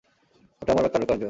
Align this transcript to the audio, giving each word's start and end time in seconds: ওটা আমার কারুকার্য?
ওটা 0.61 0.71
আমার 0.73 0.85
কারুকার্য? 0.93 1.19